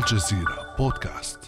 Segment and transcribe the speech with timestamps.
[0.00, 1.38] الجزيرة بودكاست.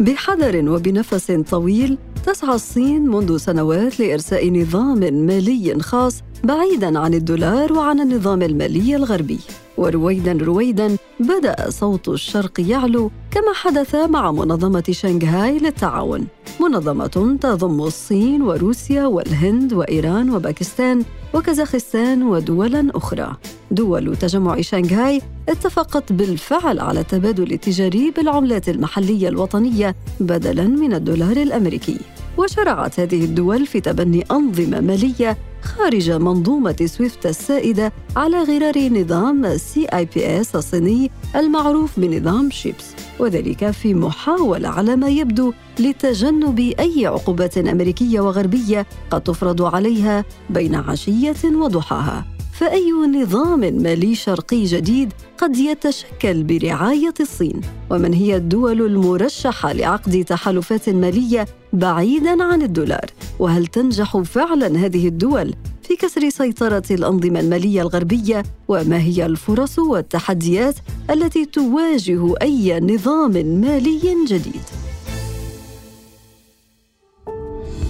[0.00, 8.00] بحذر وبنفس طويل تسعى الصين منذ سنوات لإرساء نظام مالي خاص بعيداً عن الدولار وعن
[8.00, 9.38] النظام المالي الغربي.
[9.76, 13.10] ورويدا رويدا بدأ صوت الشرق يعلو
[13.46, 16.26] كما حدث مع منظمة شنغهاي للتعاون
[16.60, 21.04] منظمة تضم الصين وروسيا والهند وإيران وباكستان
[21.34, 23.36] وكازاخستان ودول أخرى.
[23.70, 31.98] دول تجمع شنغهاي اتفقت بالفعل على التبادل التجاري بالعملات المحلية الوطنية بدلا من الدولار الأمريكي.
[32.38, 40.56] وشرعت هذه الدول في تبني أنظمة مالية خارج منظومة سويفت السائدة على غرار نظام CIPS
[40.56, 42.95] الصيني المعروف بنظام شيبس.
[43.18, 50.74] وذلك في محاولة على ما يبدو لتجنب أي عقوبات أمريكية وغربية قد تفرض عليها بين
[50.74, 52.35] عشية وضحاها.
[52.58, 60.88] فأي نظام مالي شرقي جديد قد يتشكل برعاية الصين؟ ومن هي الدول المرشحة لعقد تحالفات
[60.88, 68.42] مالية بعيدا عن الدولار؟ وهل تنجح فعلا هذه الدول في كسر سيطرة الأنظمة المالية الغربية؟
[68.68, 70.74] وما هي الفرص والتحديات
[71.10, 74.62] التي تواجه أي نظام مالي جديد؟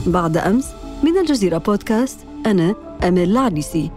[0.06, 0.66] بعد أمس
[1.02, 3.90] من الجزيرة بودكاست أنا أمل العريسي.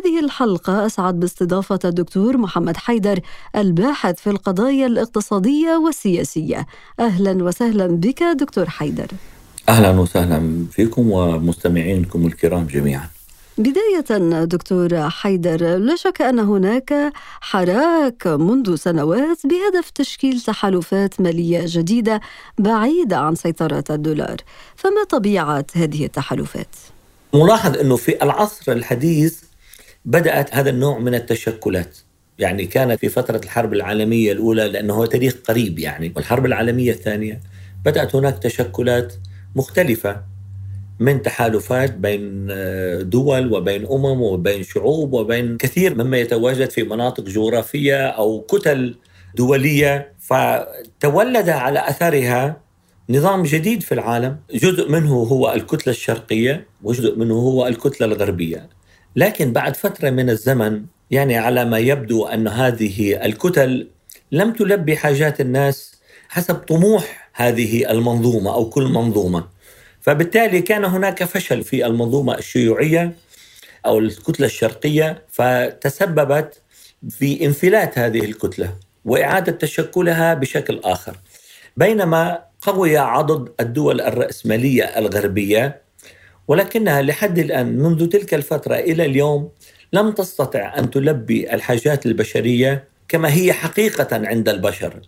[0.00, 3.20] هذه الحلقة أسعد باستضافة الدكتور محمد حيدر
[3.56, 6.66] الباحث في القضايا الاقتصادية والسياسية.
[7.00, 9.06] أهلا وسهلا بك دكتور حيدر.
[9.68, 13.08] أهلا وسهلا فيكم ومستمعينكم الكرام جميعا.
[13.58, 22.20] بداية دكتور حيدر لا شك أن هناك حراك منذ سنوات بهدف تشكيل تحالفات مالية جديدة
[22.58, 24.36] بعيدة عن سيطرة الدولار.
[24.76, 26.76] فما طبيعة هذه التحالفات؟
[27.34, 29.49] ملاحظ أنه في العصر الحديث
[30.04, 31.98] بدأت هذا النوع من التشكلات.
[32.38, 36.12] يعني كانت في فترة الحرب العالمية الأولى لأنه هو تاريخ قريب يعني.
[36.16, 37.40] والحرب العالمية الثانية
[37.84, 39.14] بدأت هناك تشكلات
[39.56, 40.22] مختلفة
[41.00, 47.24] من تحالفات بين آه، دول وبين أمم وبين شعوب وبين كثير مما يتواجد في مناطق
[47.24, 48.94] جغرافية أو كتل
[49.34, 50.12] دولية.
[50.18, 52.60] فتولد على أثرها
[53.10, 54.36] نظام جديد في العالم.
[54.54, 58.79] جزء منه هو الكتلة الشرقية وجزء منه هو الكتلة الغربية.
[59.16, 63.88] لكن بعد فترة من الزمن يعني على ما يبدو أن هذه الكتل
[64.32, 69.44] لم تلبي حاجات الناس حسب طموح هذه المنظومة أو كل منظومة.
[70.00, 73.12] فبالتالي كان هناك فشل في المنظومة الشيوعية
[73.86, 76.62] أو الكتلة الشرقية فتسببت
[77.10, 81.16] في انفلات هذه الكتلة وإعادة تشكلها بشكل آخر.
[81.76, 85.82] بينما قوي عضد الدول الرأسمالية الغربية
[86.50, 89.48] ولكنها لحد الآن منذ تلك الفترة إلى اليوم
[89.92, 95.00] لم تستطع أن تلبي الحاجات البشرية كما هي حقيقة عند البشر.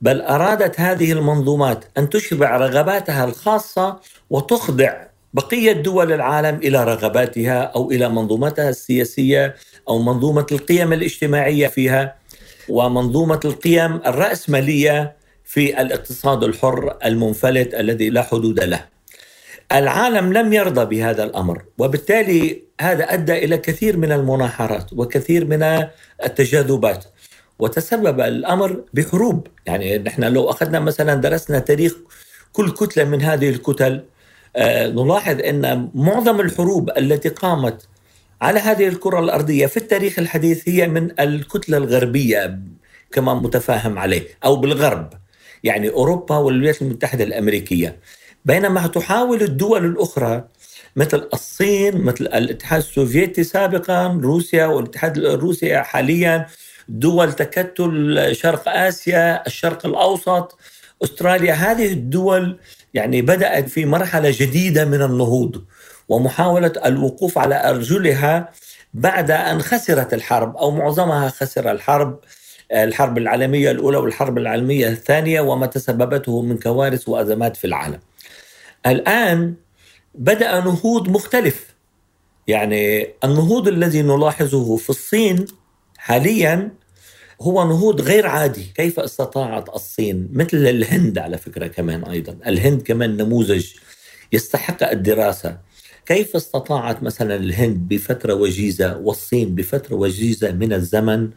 [0.00, 7.90] بل أرادت هذه المنظومات أن تشبع رغباتها الخاصة وتخضع بقية دول العالم إلى رغباتها أو
[7.90, 9.54] إلى منظومتها السياسية
[9.88, 12.14] أو منظومة القيم الاجتماعية فيها
[12.68, 18.95] ومنظومة القيم الرأسمالية في الاقتصاد الحر المنفلت الذي لا حدود له.
[19.72, 25.62] العالم لم يرضى بهذا الأمر وبالتالي هذا أدى إلى كثير من المناحرات وكثير من
[26.24, 27.04] التجاذبات
[27.58, 29.46] وتسبب الأمر بحروب.
[29.66, 31.94] يعني نحن لو أخذنا مثلا درسنا تاريخ
[32.52, 34.04] كل كتلة من هذه الكتل
[34.56, 37.88] آه، نلاحظ إن معظم الحروب التي قامت
[38.42, 42.58] على هذه الكرة الأرضية في التاريخ الحديث هي من الكتلة الغربية
[43.12, 45.12] كما متفاهم عليه أو بالغرب.
[45.64, 47.96] يعني أوروبا والولايات المتحدة الأمريكية.
[48.46, 50.44] بينما تحاول الدول الأخرى
[50.96, 56.46] مثل الصين مثل الاتحاد السوفيتي سابقا روسيا والاتحاد الروسي حاليا
[56.88, 60.58] دول تكتل شرق آسيا الشرق الأوسط
[61.04, 61.52] أستراليا.
[61.52, 62.58] هذه الدول
[62.94, 65.64] يعني بدأت في مرحلة جديدة من النهوض
[66.08, 68.50] ومحاولة الوقوف على أرجلها
[68.94, 72.20] بعد أن خسرت الحرب أو معظمها خسر الحرب
[72.72, 78.00] الحرب العالمية الأولى والحرب العالمية الثانية وما تسببته من كوارث وأزمات في العالم.
[78.86, 79.54] الآن
[80.14, 81.74] بدأ نهوض مختلف.
[82.48, 85.44] يعني النهوض الذي نلاحظه في الصين
[85.98, 86.70] حاليا
[87.40, 88.64] هو نهوض غير عادي.
[88.74, 92.38] كيف استطاعت الصين؟ مثل الهند على فكرة كمان أيضا.
[92.46, 93.66] الهند كمان نموذج
[94.32, 95.58] يستحق الدراسة.
[96.06, 101.30] كيف استطاعت مثلا الهند بفترة وجيزة والصين بفترة وجيزة من الزمن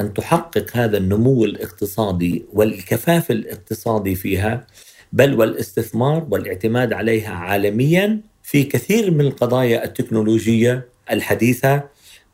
[0.00, 4.66] أن تحقق هذا النمو الاقتصادي والكفاف الاقتصادي فيها؟
[5.14, 11.82] بل والاستثمار والاعتماد عليها عالميا في كثير من القضايا التكنولوجية الحديثة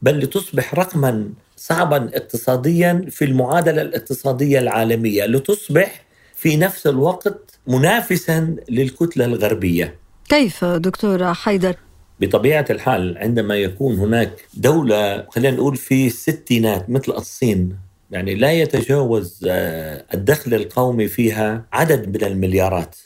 [0.03, 6.05] بل لتصبح رقما صعبا اقتصاديا في المعادلة الاقتصادية العالمية لتصبح
[6.35, 9.97] في نفس الوقت منافسا للكتلة الغربية.
[10.29, 11.77] كيف دكتور حيدر؟
[12.21, 17.77] بطبيعة الحال عندما يكون هناك دولة خلينا نقول في الستينات مثل الصين
[18.11, 22.97] يعني لا يتجاوز آه، الدخل القومي فيها عدد من المليارات.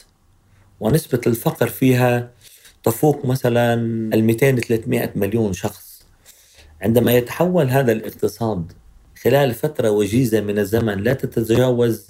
[0.79, 2.31] ونسبة الفقر فيها
[2.83, 3.73] تفوق مثلا
[4.13, 6.05] ال 200 300 مليون شخص.
[6.81, 8.71] عندما يتحول هذا الاقتصاد
[9.23, 12.07] خلال فترة وجيزة من الزمن لا تتجاوز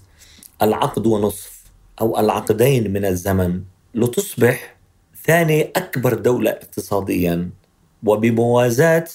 [0.61, 1.63] العقد ونصف
[2.01, 3.61] أو العقدين من الزمن
[3.95, 4.75] لتصبح
[5.25, 7.49] ثاني أكبر دولة اقتصاديا.
[8.05, 9.05] وبموازاة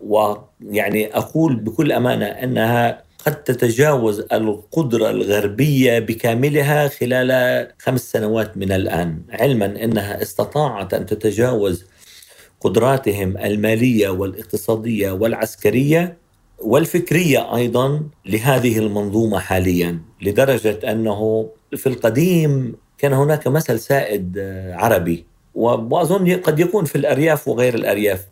[0.00, 9.22] ويعني أقول بكل أمانة أنها قد تتجاوز القدرة الغربية بكاملها خلال خمس سنوات من الآن
[9.30, 11.84] علما أنها استطاعت أن تتجاوز
[12.60, 16.16] قدراتهم المالية والاقتصادية والعسكرية
[16.58, 24.38] والفكرية أيضا لهذه المنظومة حاليا لدرجة أنه في القديم كان هناك مثل سائد
[24.72, 28.26] عربي وأظن قد يكون في الأرياف وغير الأرياف.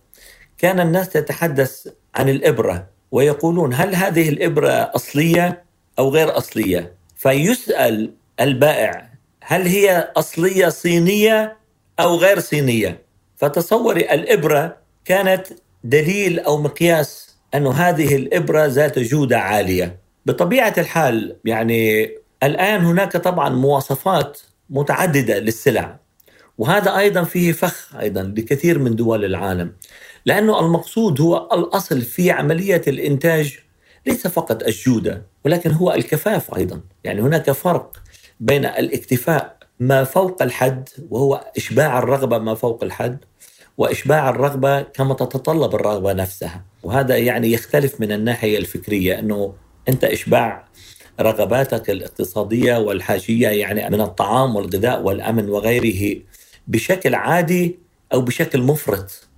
[0.59, 5.65] كان الناس تتحدث عن الإبرة ويقولون هل هذه الإبرة أصلية
[5.99, 9.11] أو غير أصلية؟ فيسأل البائع
[9.43, 11.57] هل هي أصلية صينية
[12.01, 13.03] أو غير صينية.
[13.37, 15.47] فتصوري الإبرة كانت
[15.85, 19.99] دليل أو مقياس أن هذه الإبرة ذات جودة عالية.
[20.27, 22.11] بطبيعة الحال يعني
[22.43, 24.41] الآن هناك طبعا مواصفات
[24.71, 25.99] متعددة للسلع
[26.59, 29.73] وهذا أيضا فيه فخ أيضا لكثير من دول العالم.
[30.27, 33.59] لأنه المقصود هو الأصل في عملية الإنتاج
[34.07, 36.81] ليس فقط الجودة ولكن هو الكفاف أيضا.
[37.05, 37.97] يعني هناك فرق
[38.41, 43.19] بين الاكتفاء ما فوق الحد وهو إشباع الرغبة ما فوق الحد
[43.79, 46.65] وإشباع الرغبة كما تتطلب الرغبة نفسها.
[46.83, 49.55] وهذا يعني يختلف من الناحية الفكرية أنه
[49.89, 50.65] أنت إشباع
[51.21, 56.21] رغباتك الاقتصادية والحاجية يعني من الطعام والغذاء والأمن وغيره
[56.67, 57.79] بشكل عادي
[58.13, 59.29] أو بشكل مفرط.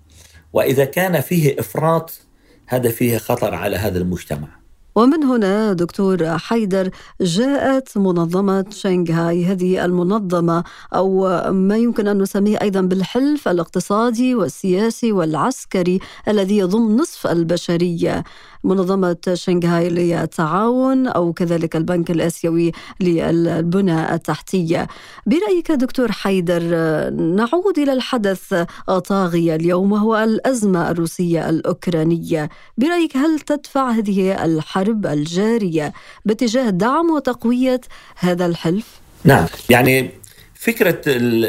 [0.56, 2.20] وإذا كان فيه إفراط
[2.66, 4.48] هذا فيه خطر على هذا المجتمع.
[4.96, 10.64] ومن هنا دكتور حيدر جاءت منظمة شنغهاي هذه المنظمة
[10.94, 18.24] أو ما يمكن أن نسميه أيضا بالحلف الاقتصادي والسياسي والعسكري الذي يضم نصف البشرية.
[18.64, 24.88] منظمة شنغهاي للتعاون أو كذلك البنك الآسيوي للبنى التحتية
[25.26, 26.62] برأيك دكتور حيدر
[27.10, 28.64] نعود إلى الحدث
[29.04, 32.48] طاغية اليوم وهو الأزمة الروسية الأوكرانية
[32.78, 35.92] برأيك هل تدفع هذه الحرب الجارية
[36.24, 37.80] باتجاه دعم وتقوية
[38.16, 40.10] هذا الحلف؟ نعم يعني
[40.54, 41.00] فكرة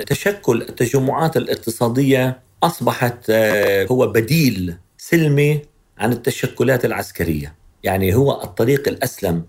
[0.01, 5.61] تشكل التجمعات الاقتصادية أصبحت آه، هو بديل سلمي
[5.97, 7.55] عن التشكلات العسكرية.
[7.83, 9.43] يعني هو الطريق الأسلم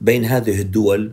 [0.00, 1.12] بين هذه الدول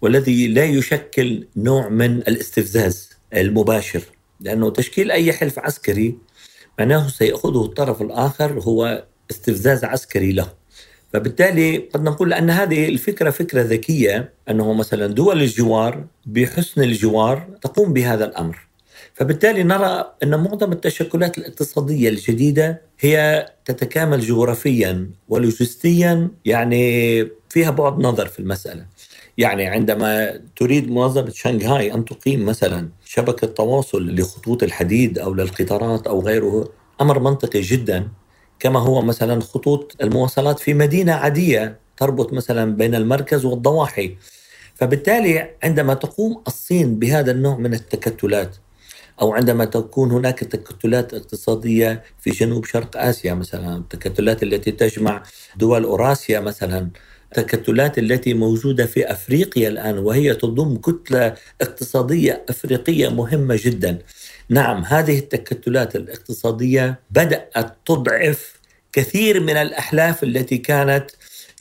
[0.00, 4.02] والذي لا يشكل نوع من الاستفزاز المباشر
[4.40, 6.18] لأنه تشكيل أي حلف عسكري
[6.78, 10.52] معناه سيأخذه الطرف الآخر هو استفزاز عسكري له.
[11.12, 17.92] فبالتالي قد نقول أن هذه الفكرة فكرة ذكية أنه مثلا دول الجوار بحسن الجوار تقوم
[17.92, 18.69] بهذا الأمر.
[19.20, 28.26] فبالتالي نرى أن معظم التشكلات الاقتصادية الجديدة هي تتكامل جغرافيا ولوجستيا يعني فيها بعد نظر
[28.26, 28.86] في المسألة.
[29.38, 36.20] يعني عندما تريد منظمة شنغهاي أن تقيم مثلا شبكة تواصل لخطوط الحديد أو للقطارات أو
[36.20, 36.68] غيره
[37.00, 38.08] أمر منطقي جدا
[38.58, 44.16] كما هو مثلا خطوط المواصلات في مدينة عادية تربط مثلا بين المركز والضواحي.
[44.74, 48.56] فبالتالي عندما تقوم الصين بهذا النوع من التكتلات
[49.20, 55.22] أو عندما تكون هناك تكتلات اقتصادية في جنوب شرق آسيا مثلا التكتلات التي تجمع
[55.56, 56.90] دول أوراسيا مثلا
[57.38, 63.98] التكتلات التي موجودة في أفريقيا الآن وهي تضم كتلة اقتصادية أفريقية مهمة جدا.
[64.48, 68.60] نعم هذه التكتلات الاقتصادية بدأت تضعف
[68.92, 71.10] كثير من الأحلاف التي كانت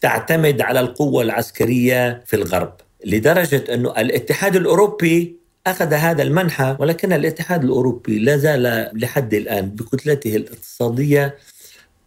[0.02, 2.74] تعتمد على القوة العسكرية في الغرب
[3.06, 5.39] لدرجة أنه الاتحاد الأوروبي
[5.72, 11.38] أخذ هذا المنحى ولكن الاتحاد الأوروبي لا زال لحد الآن بكتلته الاقتصادية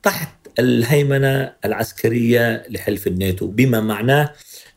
[0.02, 0.28] تحت
[0.58, 4.32] الهيمنة العسكرية لحلف الناتو بما معناه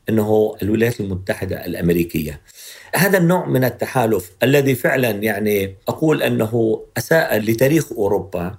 [0.09, 2.41] أنه الولايات المتحدة الأمريكية.
[2.95, 8.55] هذا النوع من التحالف الذي فعلا يعني أقول أنه أساء لتاريخ أوروبا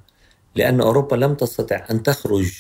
[0.55, 2.53] لأن أوروبا لم تستطع أن تخرج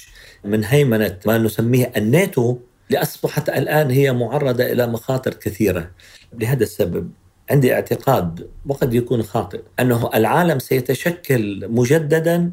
[0.45, 2.59] من هيمنة ما نسميه الناتو
[2.91, 5.91] لأصبحت الآن هي معرضة إلى مخاطر كثيرة.
[6.33, 7.11] لهذا السبب
[7.51, 12.53] عندي اعتقاد وقد يكون خاطئ أنه العالم سيتشكل مجددا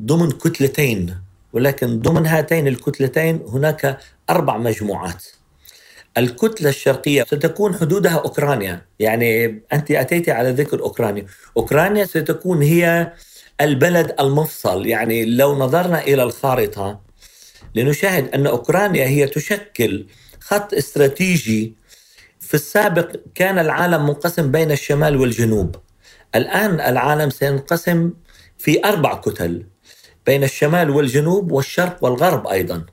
[0.00, 1.16] ضمن كتلتين
[1.52, 3.98] ولكن ضمن هاتين الكتلتين هناك
[4.30, 5.24] أربع مجموعات.
[6.18, 11.26] الكتلة الشرقية ستكون حدودها أوكرانيا يعني أنت أتيت على ذكر أوكرانيا.
[11.56, 13.12] أوكرانيا ستكون هي
[13.60, 17.00] البلد المفصل يعني لو نظرنا إلى الخارطة
[17.74, 20.06] لنشاهد أن أوكرانيا هي تشكل
[20.40, 21.74] خط استراتيجي
[22.52, 25.76] في السابق كان العالم منقسم بين الشمال والجنوب.
[26.34, 28.10] الآن العالم سينقسم
[28.58, 29.66] في أربع كتل
[30.26, 32.86] بين الشمال والجنوب والشرق والغرب أيضا.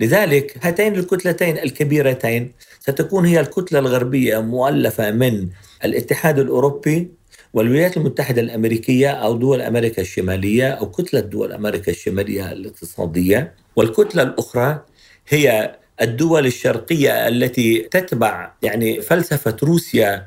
[0.00, 5.48] لذلك هاتين الكتلتين الكبيرتين ستكون هي الكتلة الغربية مؤلفة من
[5.84, 7.10] الاتحاد الأوروبي
[7.54, 13.54] والولايات المتحدة الأمريكية أو دول أمريكا الشمالية أو كتلة دول أمريكا الشمالية الاقتصادية.
[13.76, 14.84] والكتلة الأخرى
[15.28, 20.26] هي الدول الشرقية التي تتبع يعني فلسفة روسيا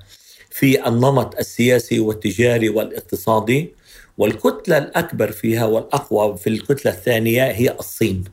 [0.50, 3.74] في النمط السياسي والتجاري والاقتصادي
[4.17, 8.24] والكتلة الأكبر فيها والأقوى في الكتلة الثانية هي الصين.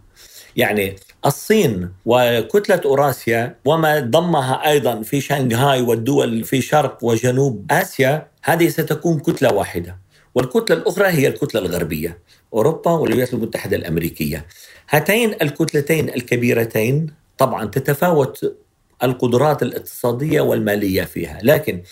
[0.57, 8.69] يعني الصين وكتلة أوراسيا وما ضمها أيضا في شنغهاي والدول في شرق وجنوب آسيا هذه
[8.69, 9.99] ستكون كتلة واحدة.
[10.35, 12.19] والكتلة الأخرى هي الكتلة الغربية
[12.55, 14.47] أوروبا والولايات المتحدة الأمريكية.
[14.91, 18.57] هاتين الكتلتين الكبيرتين طبعا تتفاوت
[19.03, 21.83] القدرات الاقتصادية والمالية فيها لكن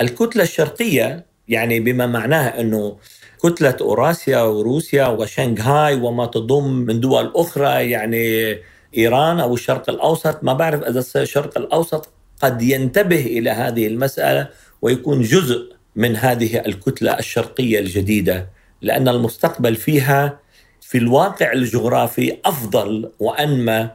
[0.00, 2.96] الكتلة الشرقية يعني بما معناه أنه
[3.42, 8.56] كتلة أوراسيا وروسيا وشنغهاي وما تضم من دول أخرى يعني
[8.96, 12.08] إيران أو الشرق الأوسط ما بعرف إذا الشرق الأوسط
[12.42, 14.48] قد ينتبه إلى هذه المسألة
[14.82, 18.48] ويكون جزء من هذه الكتلة الشرقية الجديدة
[18.82, 20.38] لأن المستقبل فيها
[20.80, 23.90] في الواقع الجغرافي أفضل وأنمى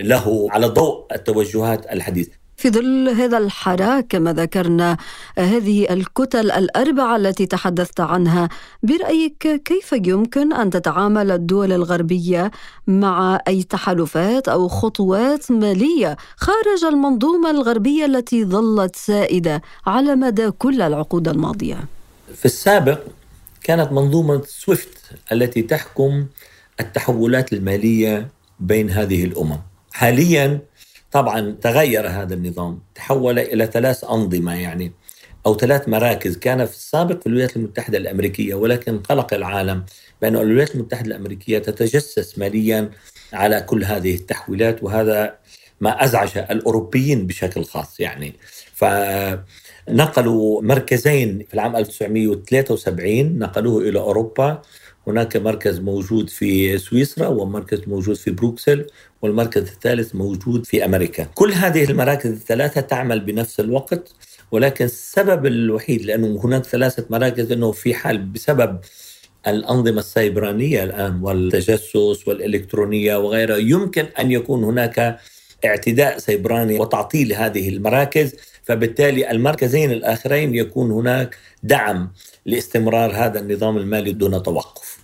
[0.00, 4.96] له على ضوء التوجهات الحديثة في ظل هذا الحراك كما ذكرنا
[5.38, 8.48] هذه الكتل الأربعة التي تحدثت عنها
[8.82, 12.50] برأيك كيف يمكن أن تتعامل الدول الغربية
[12.86, 20.82] مع أي تحالفات أو خطوات مالية خارج المنظومة الغربية التي ظلت سائدة على مدى كل
[20.82, 21.84] العقود الماضية؟
[22.34, 23.00] في السابق
[23.62, 24.98] كانت منظومة سويفت
[25.32, 26.26] التي تحكم
[26.80, 28.28] التحولات المالية
[28.60, 29.69] بين هذه الأمم.
[29.92, 30.60] حاليا
[31.12, 34.92] طبعا تغير هذا النظام تحول إلى ثلاث أنظمة يعني
[35.46, 36.36] أو ثلاث مراكز.
[36.36, 39.84] كان في السابق في الولايات المتحدة الأمريكية ولكن قلق العالم
[40.22, 42.90] بأن الولايات المتحدة الأمريكية تتجسس ماليا
[43.32, 45.34] على كل هذه التحويلات وهذا
[45.80, 48.34] ما أزعج الأوروبيين بشكل خاص يعني.
[48.74, 54.62] فنقلوا مركزين في العام 1973 نقلوه إلى أوروبا
[55.06, 58.86] هناك مركز موجود في سويسرا ومركز موجود في بروكسل
[59.22, 61.24] والمركز الثالث موجود في أمريكا.
[61.24, 64.12] كل هذه المراكز الثلاثة تعمل بنفس الوقت
[64.52, 68.78] ولكن السبب الوحيد لأنه هناك ثلاثة مراكز أنه في حال بسبب
[69.46, 75.18] الأنظمة السيبرانيه الآن والتجسس والإلكترونية وغيرها يمكن أن يكون هناك
[75.64, 82.12] اعتداء سيبراني وتعطيل هذه المراكز فبالتالي المركزين الآخرين يكون هناك دعم
[82.46, 84.98] لاستمرار هذا النظام المالي دون توقف.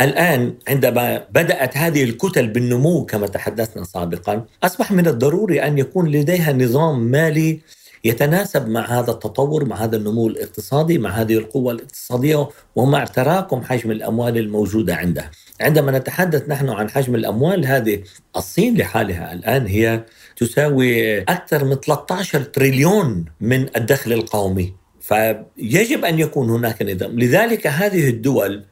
[0.00, 6.52] الآن عندما بدأت هذه الكتل بالنمو كما تحدثنا سابقا، أصبح من الضروري أن يكون لديها
[6.52, 7.60] نظام مالي
[8.04, 13.90] يتناسب مع هذا التطور مع هذا النمو الاقتصادي مع هذه القوة الاقتصادية ومع تراكم حجم
[13.90, 15.30] الأموال الموجودة عندها
[15.60, 18.02] عندما نتحدث نحن عن حجم الأموال هذه
[18.36, 20.04] الصين لحالها الآن هي
[20.38, 24.74] تساوي أكثر من 13 تريليون من الدخل القومي.
[25.00, 27.20] فيجب أن يكون هناك نظام.
[27.20, 28.64] لذلك هذه الدول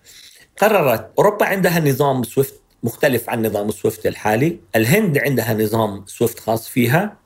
[0.59, 6.69] قررت أوروبا عندها نظام سويفت مختلف عن نظام سويفت الحالي الهند عندها نظام سويفت خاص
[6.69, 7.17] فيها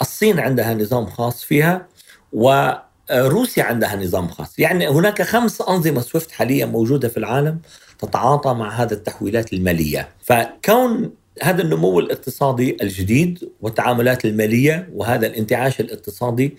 [0.00, 1.86] الصين عندها نظام خاص فيها
[2.32, 4.58] وروسيا عندها نظام خاص.
[4.58, 7.60] يعني هناك خمس أنظمة سويفت حاليا موجودة في العالم
[7.98, 10.08] تتعاطى مع هذا التحويلات المالية.
[10.24, 11.10] فكون
[11.42, 16.56] هذا النمو الاقتصادي الجديد والتعاملات المالية وهذا الانتعاش الاقتصادي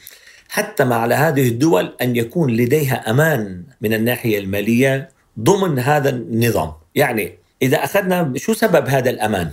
[0.49, 5.09] حتم على هذه الدول أن يكون لديها أمان من الناحية المالية
[5.39, 6.73] ضمن هذا النظام.
[6.95, 9.51] يعني إذا أخذنا شو سبب هذا الأمان؟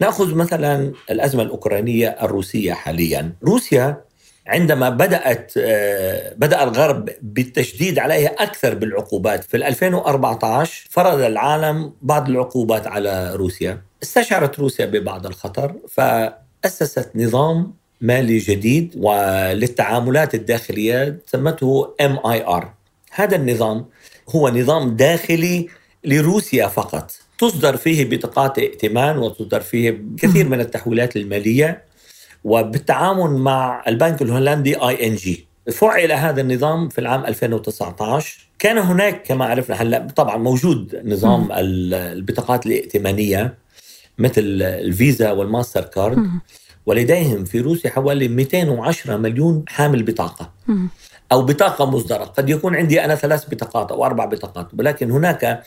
[0.00, 4.04] نأخذ مثلا الأزمة الأوكرانية الروسية حاليا، روسيا
[4.46, 9.44] عندما بدأت آه، بدأ الغرب بالتشديد عليها أكثر بالعقوبات.
[9.44, 13.82] في 2014 فرض العالم بعض العقوبات على روسيا.
[14.04, 22.72] استشعرت روسيا ببعض الخطر فأسست نظام مالي جديد وللتعاملات الداخلية سمته MIR
[23.12, 23.84] هذا النظام
[24.30, 25.68] هو نظام داخلي
[26.04, 27.12] لروسيا فقط.
[27.38, 31.82] تصدر فيه بطاقات ائتمان وتصدر فيه كثير من التحويلات المالية
[32.44, 39.76] وبالتعاون مع البنك الهولندي ING فعل هذا النظام في العام 2019 كان هناك كما عرفنا
[39.76, 43.63] هلا طبعا موجود نظام البطاقات الائتمانية.
[44.18, 46.28] مثل الفيزا والماستر كارد
[46.86, 50.50] ولديهم في روسيا حوالي 210 مليون حامل بطاقة.
[51.32, 52.24] أو بطاقة مصدرة.
[52.24, 55.62] قد يكون عندي أنا ثلاث بطاقات أو أربع بطاقات ولكن هناك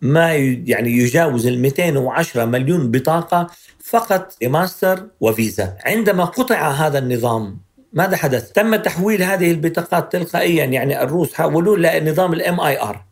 [0.00, 3.46] ما يعني يجاوز ال 210 مليون بطاقة
[3.84, 5.76] فقط ماستر وفيزا.
[5.84, 7.58] عندما قطع هذا النظام
[7.92, 13.04] ماذا حدث؟ تم تحويل هذه البطاقات تلقائيا يعني الروس حولوا لنظام ال MIR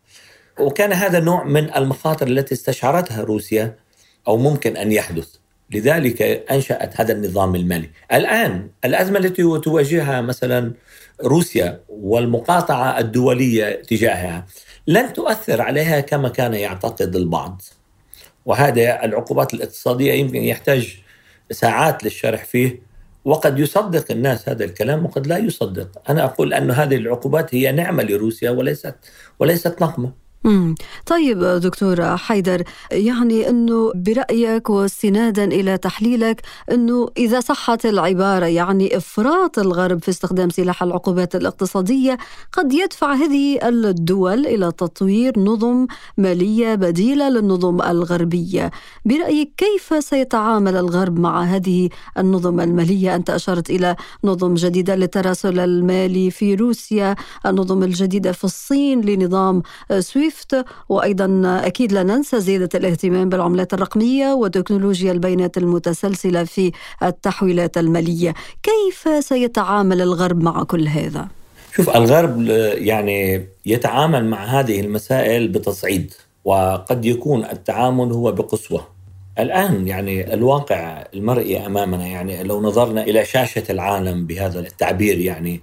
[0.60, 3.76] وكان هذا نوع من المخاطر التي استشعرتها روسيا.
[4.28, 5.28] أو ممكن أن يحدث
[5.70, 7.90] لذلك أنشأت هذا النظام المالي.
[8.12, 10.72] الآن الأزمة التي تواجهها مثلا
[11.24, 14.46] روسيا والمقاطعة الدولية تجاهها
[14.86, 17.62] لن تؤثر عليها كما كان يعتقد البعض.
[18.46, 20.98] وهذا العقوبات الاقتصادية يمكن يحتاج
[21.50, 22.88] ساعات للشرح فيه
[23.24, 28.02] وقد يصدق الناس هذا الكلام وقد لا يصدق أنا أقول أن هذه العقوبات هي نعمة
[28.02, 28.94] لروسيا وليست
[29.38, 30.12] وليست نقمة
[30.44, 30.74] مم.
[31.06, 36.42] طيب دكتور حيدر يعني إنه برأيك واستنادا إلى تحليلك
[36.72, 42.18] إنه إذا صحت العبارة يعني إفراط الغرب في استخدام سلاح العقوبات الاقتصادية
[42.52, 45.86] قد يدفع هذه الدول إلى تطوير نظم
[46.18, 48.70] مالية بديلة للنظم الغربية.
[49.04, 56.30] برأيك كيف سيتعامل الغرب مع هذه النظم المالية؟ أنت أشرت إلى نظم جديدة للتراسل المالي
[56.30, 57.16] في روسيا
[57.46, 59.62] النظم الجديدة في الصين لنظام
[59.98, 67.78] سويفت سويفت وأيضا أكيد لا ننسى زيادة الاهتمام بالعملات الرقمية وتكنولوجيا البيانات المتسلسلة في التحويلات
[67.78, 68.34] المالية.
[68.62, 71.28] كيف سيتعامل الغرب مع كل هذا؟
[71.76, 72.42] شوف الغرب
[72.74, 78.88] يعني يتعامل مع هذه المسائل بتصعيد وقد يكون التعامل هو بقسوة.
[79.38, 85.60] الآن يعني الواقع المرئي أمامنا يعني لو نظرنا إلى شاشة العالم بهذا التعبير يعني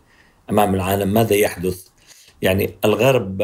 [0.50, 1.88] أمام العالم ماذا يحدث؟
[2.42, 3.42] يعني الغرب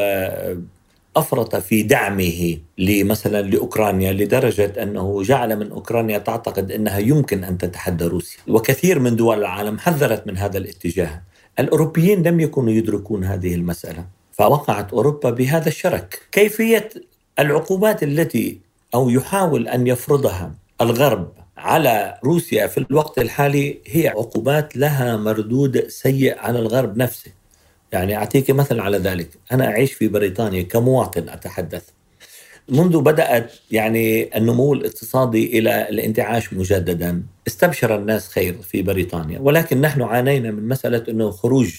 [1.16, 8.04] أفرط في دعمه لمثلا لأوكرانيا لدرجة أنه جعل من أوكرانيا تعتقد أنها يمكن أن تتحدى
[8.04, 11.22] روسيا، وكثير من دول العالم حذرت من هذا الاتجاه.
[11.58, 16.22] الأوروبيين لم يكونوا يدركون هذه المسألة، فوقعت أوروبا بهذا الشرك.
[16.32, 16.90] كيفية
[17.38, 18.58] العقوبات التي
[18.94, 26.38] أو يحاول أن يفرضها الغرب على روسيا في الوقت الحالي هي عقوبات لها مردود سيء
[26.38, 27.30] على الغرب نفسه.
[27.92, 29.28] يعني أعطيك مثل على ذلك.
[29.52, 31.84] أنا أعيش في بريطانيا كمواطن أتحدث.
[32.68, 37.22] منذ بدأت يعني النمو الاقتصادي إلى الانتعاش مجددا.
[37.46, 41.74] استبشر الناس خير في بريطانيا ولكن نحن عانينا من مسألة أنه خروج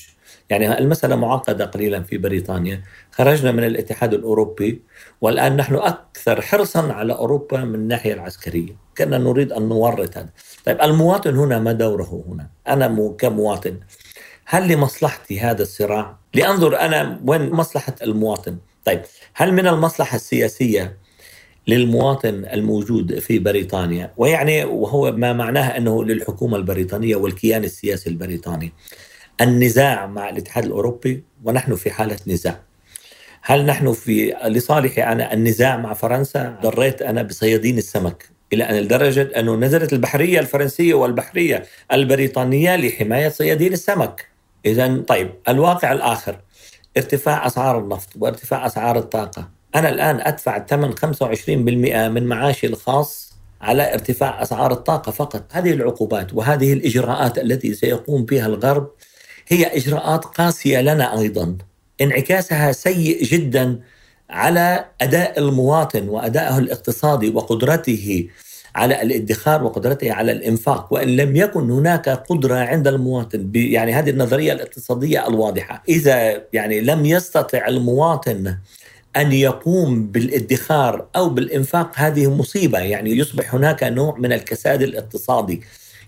[0.49, 2.81] يعني المسألة معقدة قليلا في بريطانيا.
[3.11, 4.81] خرجنا من الاتحاد الأوروبي
[5.21, 8.75] والآن نحن أكثر حرصا على أوروبا من الناحية العسكرية.
[8.97, 10.29] كنا نريد أن نورط هذا.
[10.65, 13.77] طيب المواطن هنا ما دوره هنا؟ أنا كمواطن
[14.45, 18.57] هل لمصلحتي هذا الصراع؟ لأنظر أنا وين مصلحة المواطن.
[18.85, 19.01] طيب
[19.33, 20.97] هل من المصلحة السياسية
[21.67, 28.73] للمواطن الموجود في بريطانيا؟ ويعني وهو ما معناه أنه للحكومة البريطانية والكيان السياسي البريطاني.
[29.41, 32.59] النزاع مع الاتحاد الأوروبي ونحن في حالة نزاع.
[33.41, 39.21] هل نحن في لصالحي أنا النزاع مع فرنسا؟ ضريت أنا بصيادين السمك إلى أن لدرجة
[39.39, 44.32] أنه نزلت البحرية الفرنسية والبحرية البريطانية لحماية صيادين السمك.
[44.65, 46.39] إذا طيب الواقع الآخر
[46.97, 49.49] ارتفاع أسعار النفط وارتفاع أسعار الطاقة.
[49.75, 51.49] أنا الآن أدفع ثمن 25%
[52.09, 55.43] من معاشي الخاص على ارتفاع أسعار الطاقة فقط.
[55.51, 58.91] هذه العقوبات وهذه الإجراءات التي سيقوم بها الغرب
[59.47, 61.57] هي إجراءات قاسية لنا أيضا.
[62.01, 63.79] انعكاسها سيء جدا
[64.29, 68.27] على أداء المواطن وأدائه الاقتصادي وقدرته
[68.75, 74.53] على الادخار وقدرته على الإنفاق وإن لم يكن هناك قدرة عند المواطن يعني هذه النظرية
[74.53, 75.83] الاقتصادية الواضحة.
[75.89, 78.57] إذا يعني لم يستطع المواطن
[79.15, 82.79] أن يقوم بالادخار أو بالإنفاق هذه مصيبة.
[82.79, 85.61] يعني يصبح هناك نوع من الكساد الاقتصادي.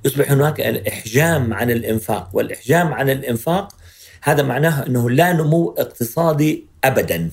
[0.06, 3.74] يصبح هناك الإحجام عن الإنفاق والإحجام عن الإنفاق
[4.22, 7.30] هذا معناه أنه لا نمو اقتصادي ابدا.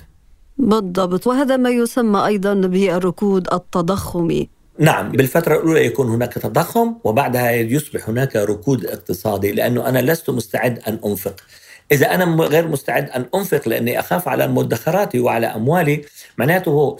[0.58, 1.26] بالضبط.
[1.26, 4.61] وهذا ما يسمى أيضا بالركود التضخمي.
[4.82, 10.78] نعم بالفترة الأولى يكون هناك تضخم وبعدها يصبح هناك ركود اقتصادي لأنه أنا لست مستعد
[10.88, 11.40] أن أنفق.
[11.92, 16.04] إذا أنا غير مستعد أن أنفق لأني أخاف على مدخراتي وعلى أموالي
[16.38, 16.96] معناته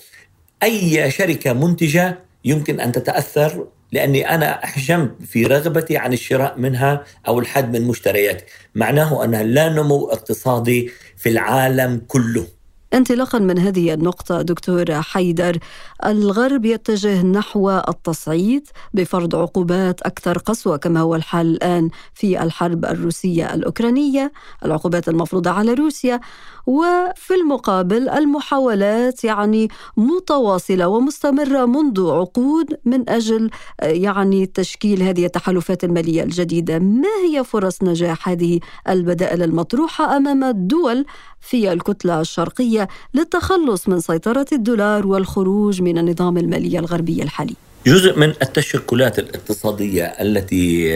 [0.63, 7.39] أي شركة منتجة يمكن أن تتأثر لأني أنا أحجمت في رغبتي عن الشراء منها أو
[7.39, 8.45] الحد من مشترياتي.
[8.75, 12.62] معناه أنها لا نمو اقتصادي في العالم كله.
[12.95, 15.59] انطلاقا من هذه النقطة دكتور حيدر
[16.07, 23.55] الغرب يتجه نحو التصعيد بفرض عقوبات أكثر قسوة كما هو الحال الآن في الحرب الروسية
[23.55, 24.33] الأوكرانية
[24.65, 26.21] العقوبات المفروضة على روسيا
[26.67, 33.51] وفي المقابل المحاولات يعني متواصلة ومستمرة منذ عقود من أجل
[33.83, 36.79] يعني تشكيل هذه التحالفات المالية الجديدة.
[36.79, 41.05] ما هي فرص نجاح هذه البدائل المطروحة أمام الدول
[41.41, 42.82] في الكتلة الشرقية
[43.15, 47.55] للتخلص من سيطرة الدولار والخروج من النظام المالي الغربي الحالي.
[47.87, 50.95] جزء من التشكلات الاقتصادية التي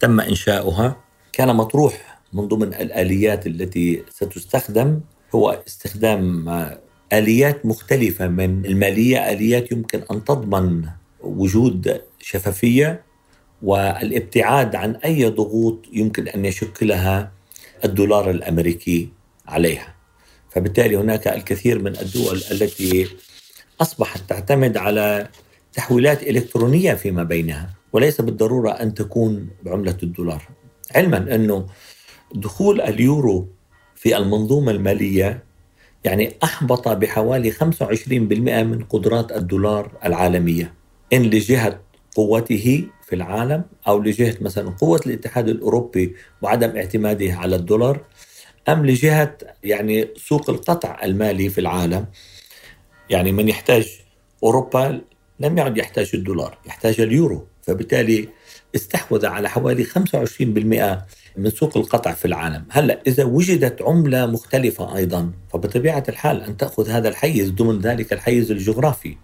[0.00, 0.96] تم إنشاؤها
[1.32, 5.00] كان مطروح من ضمن الآليات التي ستستخدم
[5.34, 6.48] هو استخدام
[7.12, 10.84] آليات مختلفة من المالية آليات يمكن أن تضمن
[11.20, 13.02] وجود شفافية
[13.62, 17.32] والابتعاد عن أي ضغوط يمكن أن يشكلها
[17.84, 19.08] الدولار الأمريكي
[19.46, 19.97] عليها.
[20.50, 23.08] فبالتالي هناك الكثير من الدول التي
[23.80, 25.28] أصبحت تعتمد على
[25.72, 30.48] تحويلات إلكترونية فيما بينها وليس بالضرورة أن تكون بعملة الدولار.
[30.94, 31.66] علما أنه
[32.34, 33.48] دخول اليورو
[33.94, 35.42] في المنظومة المالية
[36.04, 37.62] يعني أحبط بحوالي 25%
[38.62, 40.74] من قدرات الدولار العالمية.
[41.12, 41.80] إن لجهة
[42.16, 48.00] قوته في العالم أو لجهة مثلا قوة الاتحاد الأوروبي وعدم اعتماده على الدولار
[48.68, 52.06] أم لجهة يعني سوق القطع المالي في العالم؟
[53.10, 54.00] يعني من يحتاج
[54.42, 55.00] أوروبا
[55.40, 57.46] لم يعد يحتاج الدولار يحتاج اليورو.
[57.62, 58.28] فبالتالي
[58.74, 62.64] استحوذ على حوالي 25% من سوق القطع في العالم.
[62.70, 68.50] هلأ إذا وجدت عملة مختلفة أيضا فبطبيعة الحال أن تأخذ هذا الحيز ضمن ذلك الحيز
[68.50, 69.16] الجغرافي.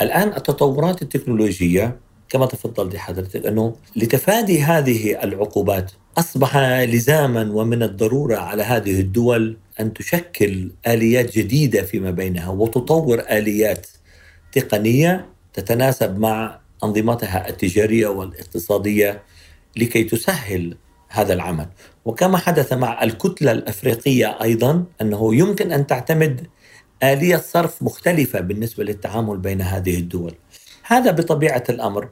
[0.00, 1.96] الآن التطورات التكنولوجية
[2.32, 9.92] كما تفضلت حضرتك أنه لتفادي هذه العقوبات أصبح لزاما ومن الضرورة على هذه الدول أن
[9.92, 13.86] تشكل آليات جديدة فيما بينها وتطور آليات
[14.52, 19.22] تقنية تتناسب مع أنظمتها التجارية والاقتصادية
[19.76, 20.76] لكي تسهل
[21.08, 21.66] هذا العمل.
[22.04, 26.46] وكما حدث مع الكتلة الأفريقية أيضا أنه يمكن أن تعتمد
[27.02, 30.34] آلية صرف مختلفة بالنسبة للتعامل بين هذه الدول.
[30.82, 32.08] هذا بطبيعة الأمر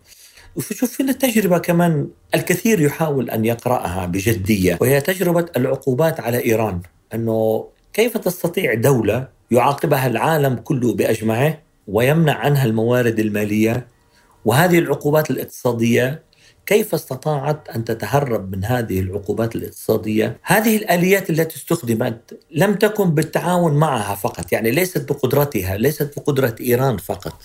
[0.57, 6.81] وشوف فينا التجربة كمان الكثير يحاول أن يقرأها بجدية وهي تجربة العقوبات على إيران
[7.15, 13.87] أنه كيف تستطيع دولة يعاقبها العالم كله بأجمعه ويمنع عنها الموارد المالية
[14.45, 16.23] وهذه العقوبات الاقتصادية
[16.67, 23.75] كيف استطاعت أن تتهرب من هذه العقوبات الاقتصادية؟ هذه الآليات التي استخدمت لم تكن بالتعاون
[23.75, 27.43] معها فقط، يعني ليست بقدرتها، ليست بقدرة إيران فقط.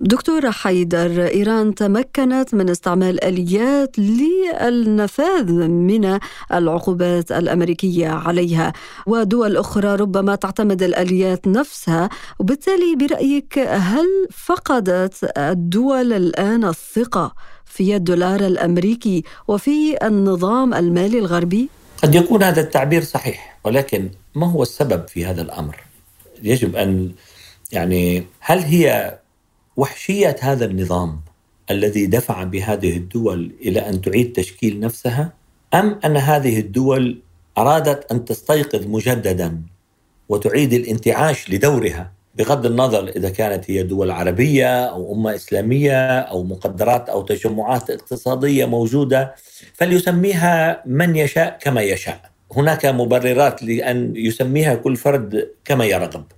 [0.00, 6.18] دكتورة حيدر إيران تمكنت من استعمال آليات للنفاذ من
[6.52, 8.72] العقوبات الأمريكية عليها
[9.06, 12.08] ودول أخرى ربما تعتمد الآليات نفسها
[12.38, 17.34] وبالتالي برأيك هل فقدت الدول الآن الثقة
[17.64, 21.68] في الدولار الأمريكي وفي النظام المالي الغربي؟
[22.02, 25.76] قد يكون هذا التعبير صحيح ولكن ما هو السبب في هذا الأمر؟
[26.42, 27.12] يجب أن
[27.72, 29.18] يعني هل هي
[29.78, 31.20] وحشيه هذا النظام
[31.70, 35.32] الذي دفع بهذه الدول إلى أن تعيد تشكيل نفسها
[35.74, 37.18] أم أن هذه الدول
[37.58, 39.62] أرادت أن تستيقظ مجددا
[40.28, 47.08] وتعيد الانتعاش لدورها بغض النظر إذا كانت هي دول عربية أو أمة إسلامية أو مقدرات
[47.08, 49.34] أو تجمعات اقتصادية موجودة
[49.74, 52.30] فليسميها من يشاء كما يشاء.
[52.56, 56.37] هناك مبررات لأن يسميها كل فرد كما يرغب.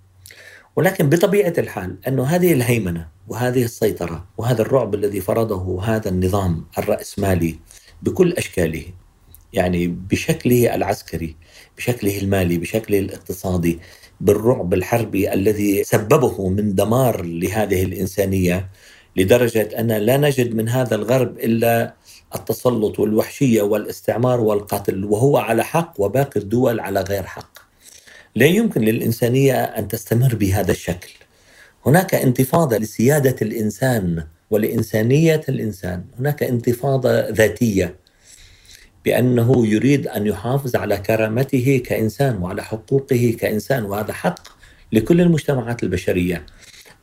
[0.76, 7.58] ولكن بطبيعة الحال أنه هذه الهيمنة وهذه السيطرة وهذا الرعب الذي فرضه هذا النظام الرأسمالي
[8.02, 8.84] بكل أشكاله
[9.52, 11.36] يعني بشكله العسكري
[11.76, 13.78] بشكله المالي بشكله الاقتصادي
[14.20, 18.68] بالرعب الحربي الذي سببه من دمار لهذه الإنسانية
[19.16, 21.94] لدرجة أن لا نجد من هذا الغرب إلا
[22.34, 27.69] التسلط والوحشية والاستعمار والقتل وهو على حق وباقي الدول على غير حق.
[28.34, 31.10] لا يمكن للإنسانية أن تستمر بهذا الشكل.
[31.86, 36.04] هناك انتفاضة لسيادة الإنسان ولإنسانية الإنسان.
[36.18, 37.96] هناك انتفاضة ذاتية
[39.04, 44.48] بأنه يريد أن يحافظ على كرامته كإنسان وعلى حقوقه كإنسان وهذا حق
[44.92, 46.46] لكل المجتمعات البشرية.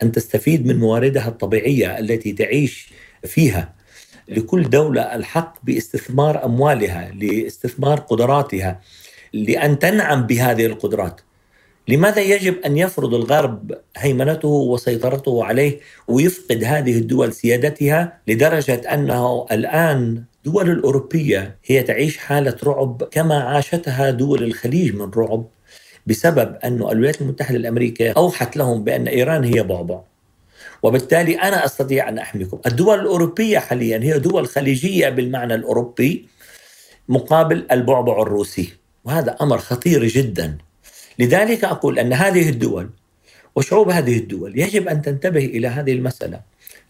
[0.04, 2.90] أن تستفيد من مواردها الطبيعية التي تعيش
[3.26, 3.74] فيها.
[4.28, 8.82] لكل دولة الحق باستثمار أموالها لاستثمار قدراتها.
[9.34, 11.22] لأن تنعم بهذه القدرات.
[11.88, 20.24] لماذا يجب أن يفرض الغرب هيمنته وسيطرته عليه ويفقد هذه الدول سيادتها لدرجة أنه الآن
[20.46, 25.46] دول الأوروبية هي تعيش حالة رعب كما عاشتها دول الخليج من رعب
[26.08, 30.00] بسبب أن الولايات المتحدة الأمريكية أوحت لهم بأن إيران هي بعبع.
[30.84, 32.60] وبالتالي أنا أستطيع أن أحميكم.
[32.66, 36.28] الدول الأوروبية حاليا هي دول خليجية بالمعنى الأوروبي
[37.10, 38.74] مقابل البعبع الروسي.
[39.08, 40.58] وهذا أمر خطير جدا.
[41.20, 42.90] لذلك أقول أن هذه الدول
[43.56, 46.42] وشعوب هذه الدول يجب أن تنتبه إلى هذه المسألة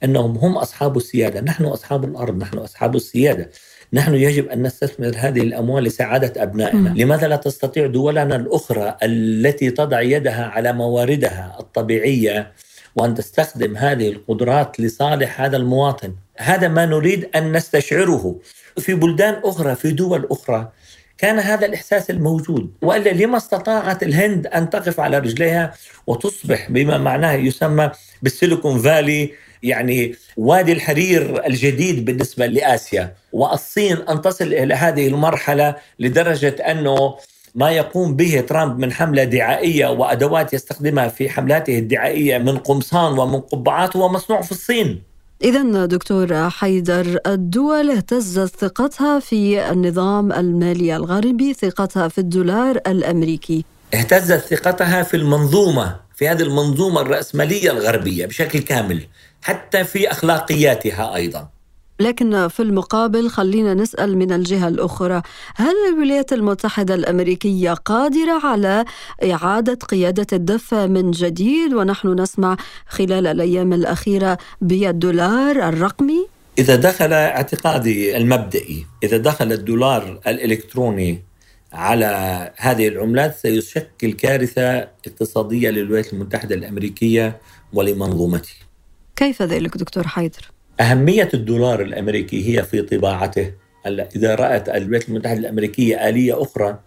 [0.04, 1.42] أنهم هم أصحاب السيادة.
[1.42, 3.50] نحن أصحاب الأرض نحن أصحاب السيادة.
[3.94, 6.90] نحن يجب أن نستثمر هذه الأموال لسعادة أبنائنا.
[6.90, 12.52] لماذا لا تستطيع دولنا الأخرى التي تضع يدها على مواردها الطبيعية
[12.96, 18.36] وأن تستخدم هذه القدرات لصالح هذا المواطن؟ هذا ما نريد أن نستشعره.
[18.80, 20.72] في بلدان أخرى في دول أخرى
[21.18, 22.74] كان هذا الإحساس الموجود.
[22.82, 25.74] وإلا لما استطاعت الهند أن تقف على رجليها
[26.08, 29.32] وتصبح بما معناه يسمى بالسيليكون فالي
[29.64, 33.14] يعني وادي الحرير الجديد بالنسبة لآسيا.
[33.34, 37.16] والصين أن تصل إلى هذه المرحلة لدرجة أنه
[37.56, 43.40] ما يقوم به ترامب من حملة دعائية وأدوات يستخدمها في حملاته الدعائية من قمصان ومن
[43.40, 45.04] قبعات هو مصنوع في الصين.
[45.44, 53.66] إذا دكتور حيدر الدول اهتزت ثقتها في النظام المالي الغربي ثقتها في الدولار الأمريكي.
[53.94, 59.08] اهتزت ثقتها في المنظومة في هذه المنظومة الرأسمالية الغربية بشكل كامل
[59.42, 61.50] حتى في أخلاقياتها أيضا.
[62.00, 65.22] لكن في المقابل خلينا نسأل من الجهة الأخرى
[65.56, 68.86] هل الولايات المتحدة الأمريكية قادرة على
[69.24, 72.58] إعادة قيادة الدفة من جديد ونحن نسمع
[72.88, 76.28] خلال الأيام الأخيرة بالدولار الرقمي؟
[76.60, 81.22] إذا دخل اعتقادي المبدئي إذا دخل الدولار الإلكتروني
[81.74, 87.38] على هذه العملات سيشكل كارثة اقتصادية للولايات المتحدة الأمريكية
[87.74, 88.54] ولمنظومته
[89.16, 93.54] كيف ذلك دكتور حيدر؟ أهمية الدولار الأمريكي هي في طباعته.
[93.88, 96.80] إذا رأت الولايات المتحدة الأمريكية آلية أخرى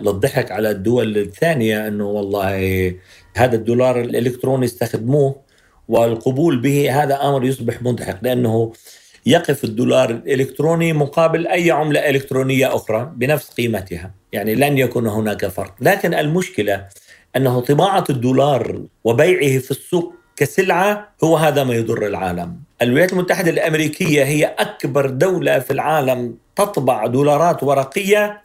[0.00, 2.94] للضحك على الدول الثانية أنه والله
[3.36, 5.36] هذا الدولار الإلكتروني استخدموه
[5.88, 8.72] والقبول به هذا أمر يصبح مضحك لأنه
[9.26, 14.14] يقف الدولار الإلكتروني مقابل أي عملة إلكترونية أخرى بنفس قيمتها.
[14.32, 15.74] يعني لن يكون هناك فرق.
[15.80, 16.86] لكن المشكلة
[17.36, 22.56] أنه طباعة الدولار وبيعه في السوق كسلعة هو هذا ما يضر العالم.
[22.82, 28.42] الولايات المتحدة الأمريكية هي أكبر دولة في العالم تطبع دولارات ورقية.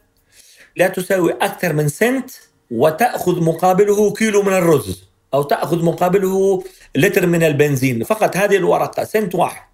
[0.76, 2.32] لا تساوي أكثر من سنت
[2.72, 6.64] وتأخذ مقابله كيلو من الرز أو تأخذ مقابله
[6.96, 8.04] لتر من البنزين.
[8.04, 9.68] فقط هذه الورقة سنت واحد.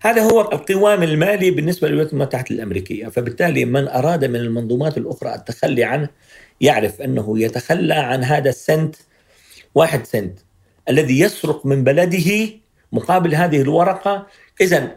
[0.00, 3.08] هذا هو القوام المالي بالنسبة للولايات المتحدة الأمريكية.
[3.08, 6.08] فبالتالي من أراد من المنظومات الأخرى التخلي عنه
[6.60, 8.96] يعرف أنه يتخلى عن هذا السنت
[9.74, 10.45] واحد سنت.
[10.88, 12.48] الذي يسرق من بلده
[12.92, 14.26] مقابل هذه الورقة.
[14.60, 14.96] إذا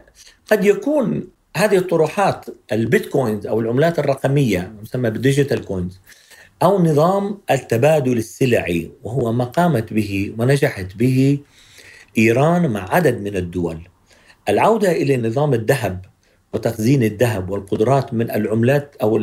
[0.50, 6.00] قد يكون هذه الطروحات البيتكوينز أو العملات الرقمية مسمى بال digital coins
[6.62, 11.38] أو نظام التبادل السلعي وهو ما قامت به ونجحت به
[12.18, 13.88] إيران مع عدد من الدول.
[14.48, 16.04] العودة إلى نظام الذهب
[16.54, 19.16] وتخزين الذهب والقدرات من العملات أو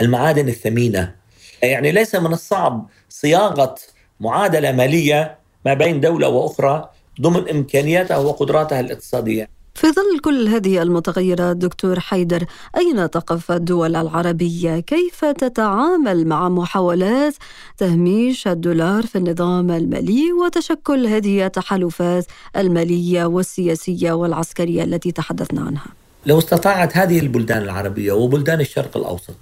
[0.00, 1.14] المعادن الثمينة
[1.62, 3.74] يعني ليس من الصعب صياغة
[4.20, 11.56] معادلة مالية ما بين دولة وأخرى ضمن إمكانياتها وقدراتها الاقتصادية في ظل كل هذه المتغيرات
[11.56, 12.44] دكتور حيدر
[12.76, 17.34] أين تقف الدول العربية؟ كيف تتعامل مع محاولات
[17.78, 25.86] تهميش الدولار في النظام المالي وتشكل هذه التحالفات المالية والسياسية والعسكرية التي تحدثنا عنها؟
[26.26, 29.34] لو استطاعت هذه البلدان العربية وبلدان الشرق الأوسط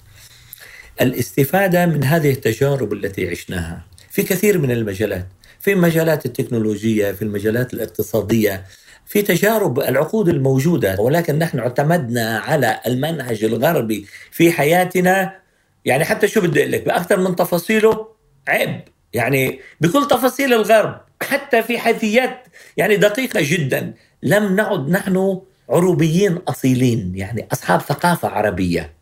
[1.00, 5.26] الاستفادة من هذه التجارب التي عشناها في كثير من المجالات
[5.62, 8.64] في المجالات التكنولوجية في المجالات الاقتصادية
[9.06, 11.00] في تجارب العقود الموجودة.
[11.00, 15.36] ولكن نحن اعتمدنا على المنهج الغربي في حياتنا.
[15.84, 18.06] يعني حتى شو بدي أقول لك؟ بأكثر من تفاصيله
[18.48, 18.80] عيب.
[19.12, 22.46] يعني بكل تفاصيل الغرب حتى في حيثيات
[22.76, 28.92] يعني دقيقة جدا لم نعد نحن عروبيين أصيلين يعني أصحاب ثقافة عربية.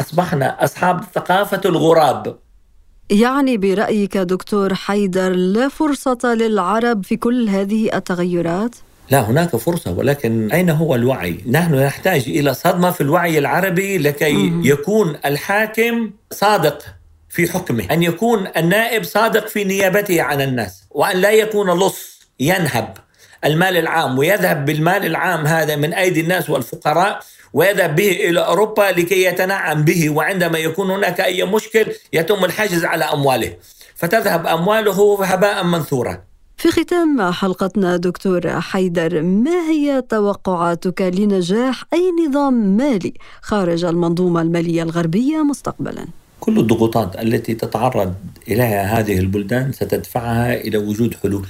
[0.00, 2.38] أصبحنا أصحاب ثقافة الغراب.
[3.12, 8.74] يعني برأيك دكتور حيدر لا فرصة للعرب في كل هذه التغيرات؟
[9.10, 14.52] لا هناك فرصة ولكن أين هو الوعي؟ نحن نحتاج إلى صدمة في الوعي العربي لكي
[14.64, 16.82] يكون الحاكم صادق
[17.28, 22.94] في حكمه أن يكون النائب صادق في نيابته عن الناس وأن لا يكون لص ينهب
[23.44, 27.20] المال العام ويذهب بالمال العام هذا من أيدي الناس والفقراء
[27.52, 33.04] ويذهب به إلى أوروبا لكي يتنعم به وعندما يكون هناك أي مشكل يتم الحجز على
[33.04, 33.56] أمواله.
[33.94, 36.22] فتذهب أمواله هباء منثورا.
[36.56, 44.82] في ختام حلقتنا دكتور حيدر ما هي توقعاتك لنجاح أي نظام مالي خارج المنظومة المالية
[44.82, 46.06] الغربية مستقبلا؟
[46.40, 48.14] كل الضغوطات التي تتعرض
[48.48, 51.46] إليها هذه البلدان ستدفعها إلى وجود حلول.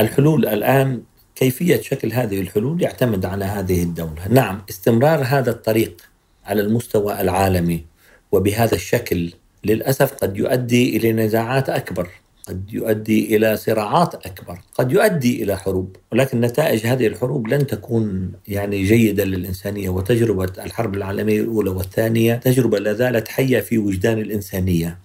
[0.00, 1.02] الحلول الآن
[1.36, 6.02] كيفية شكل هذه الحلول يعتمد على هذه الدولة نعم استمرار هذا الطريق
[6.44, 7.84] على المستوى العالمي
[8.32, 9.32] وبهذا الشكل
[9.64, 12.08] للأسف قد يؤدي إلى نزاعات أكبر
[12.48, 18.32] قد يؤدي إلى صراعات أكبر، قد يؤدي إلى حروب، ولكن نتائج هذه الحروب لن تكون
[18.48, 24.98] يعني جيدة للإنسانية وتجربة الحرب العالمية الأولى والثانية تجربة لا زالت حية في وجدان الإنسانية.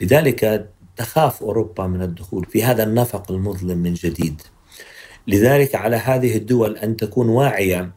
[0.00, 4.42] لذلك تخاف أوروبا من الدخول في هذا النفق المظلم من جديد.
[5.28, 7.90] لذلك على هذه الدول أن تكون واعية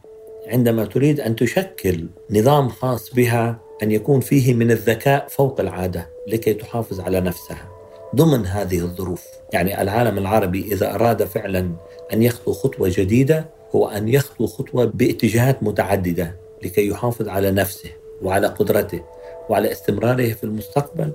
[0.46, 6.54] عندما تريد أن تشكل نظام خاص بها أن يكون فيه من الذكاء فوق العادة لكي
[6.54, 7.68] تحافظ على نفسها.
[8.14, 11.72] ضمن هذه الظروف يعني العالم العربي إذا أراد فعلا
[12.12, 17.90] أن يخطو خطوة جديدة هو أن يخطو خطوة باتجاهات متعددة لكي يحافظ على نفسه
[18.22, 19.00] وعلى قدرته
[19.48, 21.12] وعلى استمراره في المستقبل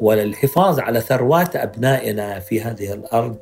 [0.00, 3.36] وللحفاظ على ثروات أبنائنا في هذه الأرض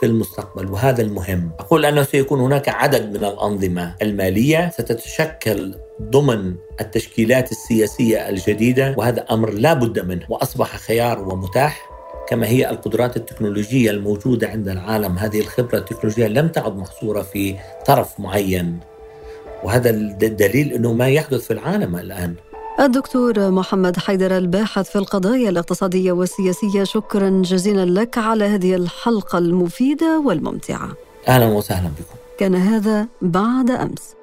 [0.00, 1.50] في المستقبل وهذا المهم.
[1.58, 9.50] أقول أنه سيكون هناك عدد من الأنظمة المالية ستتشكل ضمن التشكيلات السياسية الجديدة وهذا أمر
[9.50, 10.26] لا بد منه.
[10.28, 11.90] وأصبح خيار ومتاح
[12.28, 15.18] كما هي القدرات التكنولوجية الموجودة عند العالم.
[15.18, 18.80] هذه الخبرة التكنولوجية لم تعد محصورة في طرف معين.
[19.64, 22.34] وهذا الدليل أنه ما يحدث في العالم الآن.
[22.80, 30.22] الدكتور محمد حيدر الباحث في القضايا الاقتصادية والسياسية شكرا جزيلا لك على هذه الحلقة المفيدة
[30.26, 30.88] والممتعة.
[31.28, 32.18] أهلا وسهلا بكم.
[32.38, 34.14] كان هذا بعد أمس.